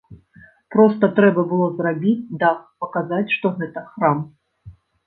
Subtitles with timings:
[0.75, 4.19] Проста трэба было зрабіць дах, паказаць, што гэта храм.